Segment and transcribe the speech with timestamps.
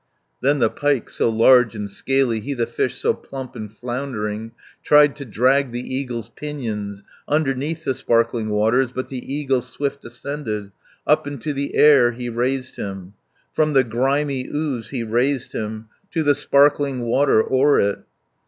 [0.41, 4.51] Then the pike so large and scaly, He the fish so plump and floundering,
[4.83, 10.71] Tried to drag the eagle's pinions Underneath the sparkling waters, But the eagle swift ascended,
[11.05, 13.13] Up into the air he raised him,
[13.53, 17.99] 250 From the grimy ooze he raised him, To the sparkling water o'er it.